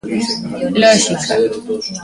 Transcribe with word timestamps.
Lóxica. 0.81 1.33